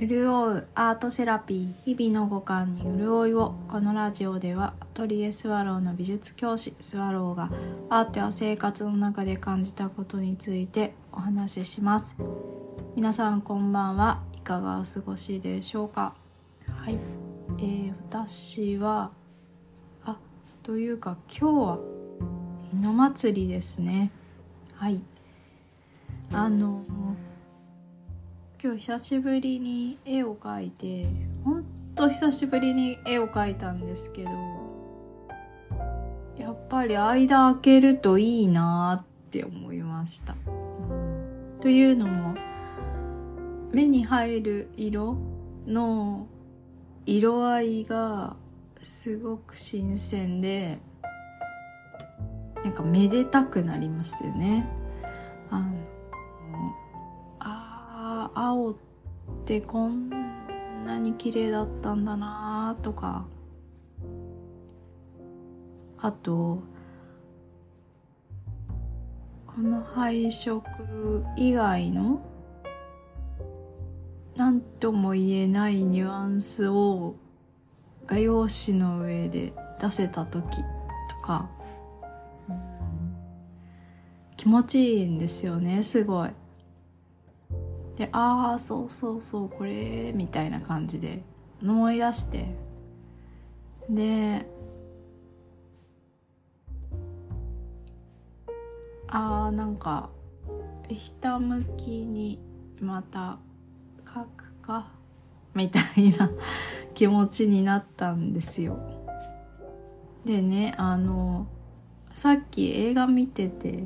[0.00, 3.56] 潤うアートセラピー日々の五感に潤いを。
[3.66, 7.50] このラジオではアトリエスワローの美術教師スワローが
[7.90, 12.16] アートや生活の中で感じたことについてお話しします。
[12.94, 14.22] 皆さんこんばんは。
[14.36, 16.14] いかがお過ごしでしょうか？
[16.68, 16.98] はい、
[17.58, 19.10] えー、私は
[20.04, 20.16] あ
[20.62, 21.78] というか今日は
[22.70, 24.12] ひな祭りですね。
[24.76, 25.02] はい。
[26.32, 26.82] あの
[28.60, 31.08] 今日久しぶりに絵を描いて
[31.44, 34.30] ほんと久しぶりに絵を描いたんですけど
[36.36, 40.34] やっぱり間空けるといいなって思いました。
[41.60, 42.34] というのも
[43.72, 45.16] 目に入る色
[45.64, 46.26] の
[47.06, 48.34] 色合いが
[48.82, 50.78] すごく新鮮で
[52.64, 54.66] なんかめでたくなりますよね。
[55.48, 55.87] あの
[58.40, 58.74] 青っ
[59.46, 60.10] てこん
[60.86, 63.26] なに綺麗だったんだなとか。
[66.00, 66.62] あと
[69.44, 70.62] この配色
[71.36, 72.24] 以外の
[74.36, 77.16] 何とも言えないニュアンスを
[78.06, 80.58] 画用紙の上で出せた時
[81.10, 81.50] とか、
[82.48, 82.56] うん、
[84.36, 86.30] 気持ちいいんですよねすごい。
[87.98, 91.20] でああそうそうそうこれみたいな感じで
[91.60, 92.46] 思い出して。
[93.90, 94.46] で
[99.08, 100.10] あーなんか
[100.88, 102.38] ひたむきに
[102.80, 103.38] また
[104.06, 104.88] 書くか
[105.54, 106.30] みたいな
[106.94, 108.78] 気持ちになったんですよ。
[110.24, 111.48] でねあの
[112.14, 113.84] さっき映画見てて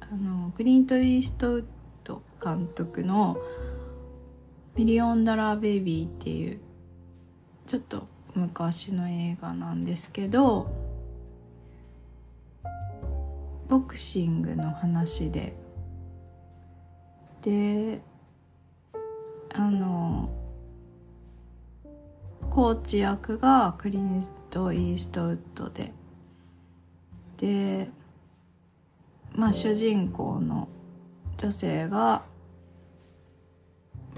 [0.00, 1.77] あのクリント・イーストウッド
[2.42, 3.36] 監督の
[4.76, 6.60] 「ミリオンダラー・ベイビー」っていう
[7.66, 10.70] ちょっと昔の映画なんですけど
[13.68, 15.56] ボクシングの話で。
[17.42, 18.00] で
[19.54, 20.28] あの
[22.50, 25.92] コーチ役がクリント・イーストウッドで。
[27.36, 27.90] で
[29.32, 30.68] まあ主人公の
[31.38, 32.22] 女性が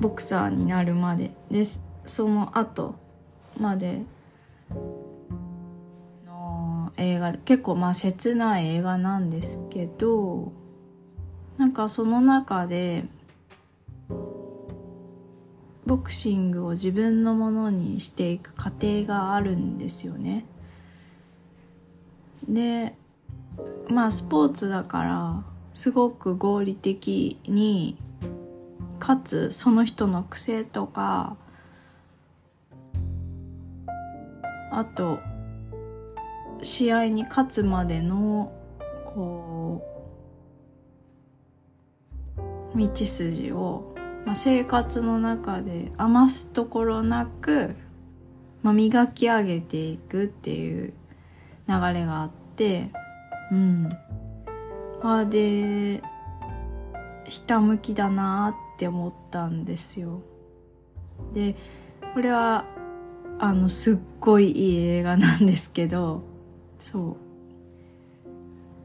[0.01, 1.63] ボクサーになるまでで
[2.07, 2.95] その後
[3.59, 4.03] まで
[6.27, 10.53] の映画結構まあ切ない映画なんですけど
[11.59, 13.05] なんかその中で
[15.85, 20.47] ボクシングを自分のものにしていく過程があるんですよね。
[22.49, 22.95] で
[23.89, 25.43] まあスポーツだから
[25.73, 27.97] すごく合理的に
[28.99, 31.37] かつその人の癖とか
[34.71, 35.21] あと
[36.63, 38.53] 試合に勝つまでの
[39.07, 39.83] こ
[42.75, 43.95] う道筋を、
[44.25, 47.75] まあ、生活の中で余すところなく、
[48.63, 50.93] まあ、磨き上げていくっていう
[51.67, 52.91] 流れがあって
[53.51, 53.89] うん。
[55.03, 56.03] あで
[57.25, 60.23] ひたむきだなって思ったんですよ。
[61.33, 61.57] で
[62.15, 62.65] これは
[63.39, 66.23] あのすっごいいい映画なんですけど
[66.79, 67.31] そう。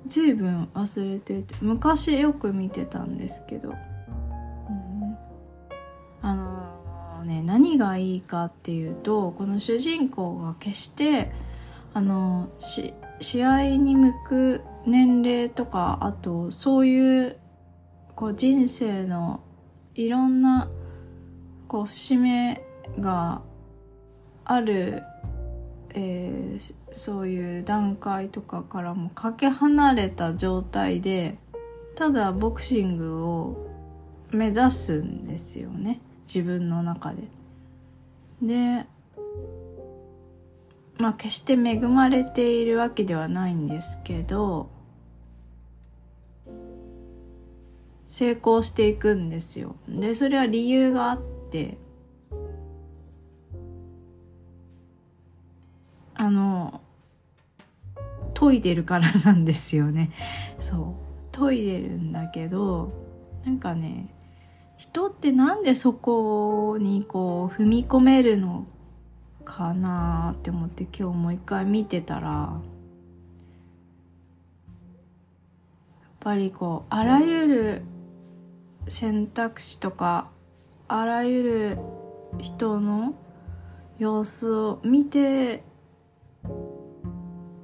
[0.08, 5.18] 随分忘れてて昔よく見てたんですけど、うん、
[6.22, 11.32] あのね何がいいかっていうとこの主人公が決して
[11.94, 17.38] あのし試合に向く年齢とかあとそういう
[18.16, 19.42] こう人生の
[19.96, 20.70] いろんな
[21.68, 22.62] こう節目
[23.00, 23.42] が
[24.44, 25.04] ある、
[25.94, 31.38] えー、そういう段階とかからもかけ離れた状態で
[31.96, 33.72] ただボクシングを
[34.32, 37.24] 目指すんですよね自分の中で。
[38.42, 38.86] で
[40.98, 44.70] まあ決して恵まれているわけではないんですけど
[48.06, 49.76] 成功していくんですよ。
[49.88, 51.22] でそれは理由があっ
[51.52, 51.78] て
[56.16, 56.82] あの
[58.34, 60.12] 研いでるからなんですよね
[60.60, 60.96] そ
[61.34, 62.92] う研いでるんだけど
[63.46, 64.14] なんかね
[64.78, 68.66] 人ってなんでそこにこう踏み込めるの
[69.46, 72.62] かなって思って今日もう一回見てたらやっ
[76.20, 77.82] ぱりこうあらゆる
[78.88, 80.30] 選択肢とか
[80.88, 81.78] あらゆる
[82.40, 83.16] 人の
[83.98, 85.64] 様子を見て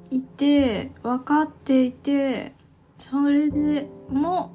[0.10, 2.54] いて分かっていて
[2.98, 4.52] それでも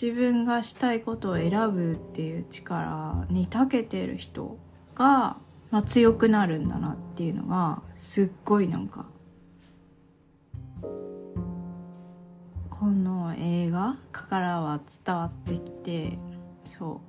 [0.00, 4.58] 自分がしたいことを選ぶっていう力に長けてる人
[4.94, 5.38] が、
[5.70, 9.06] まあ、強くなるんだなっていうのがすっごいなんか
[13.94, 16.18] 映画からは伝わってきて
[16.64, 17.00] そ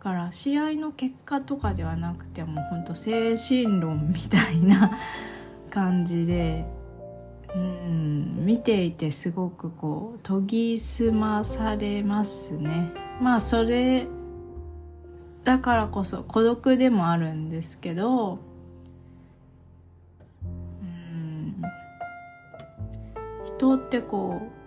[0.00, 4.98] うだから試合の結果とかではなくてもうほんと精神論みたいな
[5.70, 6.64] 感じで
[7.54, 14.06] うん見ていてすごくこう研ぎ澄まされますねまあそれ
[15.44, 18.38] だからこそ孤独でもあるんですけど
[20.44, 21.62] うん
[23.44, 24.59] 人ってこう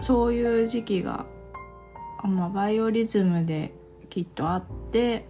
[0.00, 1.26] そういう時期が、
[2.24, 3.74] まあ、バイオリズムで
[4.10, 5.26] きっとあって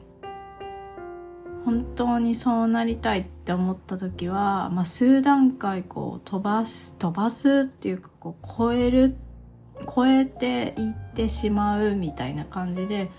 [1.64, 9.17] 本当にそうなりたいって思った時は、まあ、数段階こう飛ばす飛ばすっていうかこう超える
[9.94, 13.11] 超えていってしまうみたいな感じで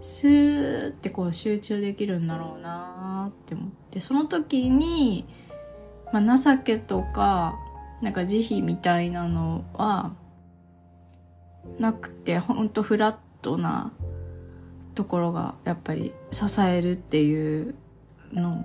[0.00, 5.26] スーってこう集中できるんだろうなって思ってその時に、
[6.12, 7.54] まあ、情けとか
[8.00, 10.12] なんか慈悲みたいなのは
[11.78, 13.92] なくてほんとフラットな
[14.94, 17.74] ところがやっぱり支えるっていう
[18.32, 18.64] の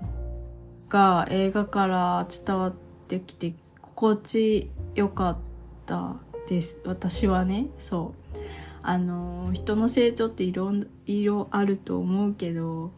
[0.88, 2.74] が映画から伝わっ
[3.08, 5.36] てきて心地よかっ
[5.86, 6.16] た
[6.48, 6.82] です。
[6.84, 7.66] 私はね。
[7.78, 8.38] そう。
[8.82, 10.72] あの人の成長っていろ
[11.06, 12.92] いろあると思うけど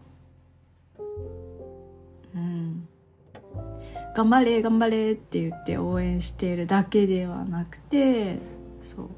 [2.34, 2.86] うん。
[4.14, 8.38] 頑張れ頑張れって言って応援しているだけではなくて
[8.82, 9.08] そう。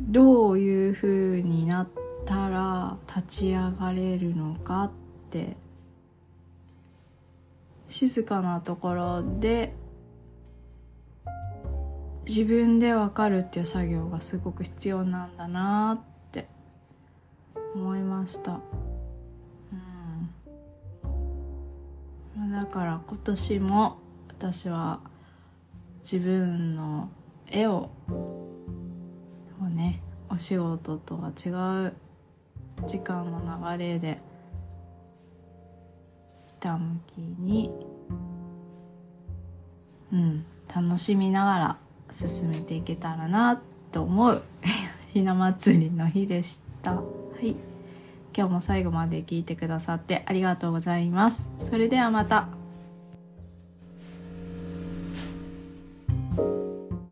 [0.00, 1.88] どういう風になっ
[2.24, 4.90] たら立ち上がれるのかっ
[5.30, 5.56] て
[7.88, 9.74] 静かなところで
[12.26, 16.46] 自分で分かるっていう作業がすごく必要なんだなって
[17.74, 18.60] 思いました。
[22.36, 22.52] うん。
[22.52, 23.98] だから今年も
[24.28, 25.00] 私は
[26.02, 27.10] 自分の
[27.50, 27.90] 絵を
[30.32, 31.50] お仕事とは違
[31.88, 31.92] う
[32.86, 33.42] 時間の
[33.76, 34.18] 流れで
[36.58, 37.70] た向きに
[40.10, 41.78] うん楽しみながら
[42.10, 44.42] 進めていけたらなと思う。
[45.12, 46.94] ひな祭りの日でした。
[46.94, 47.02] は
[47.42, 47.56] い。
[48.34, 51.52] 今日も最後まで聞いてくださってありがとうございます。
[51.58, 52.61] それではまた。